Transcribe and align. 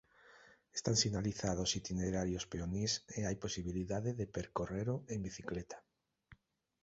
Están 0.77 0.95
sinalizados 1.03 1.75
itinerarios 1.79 2.45
peonís 2.51 2.93
e 3.17 3.19
hai 3.27 3.35
posibilidade 3.45 4.09
de 4.19 4.25
percorrelo 4.37 4.95
en 5.13 5.19
bicicleta. 5.27 5.77